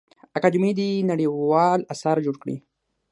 [0.37, 2.57] اکاډمي دي نړیوال اثار جوړ کړي.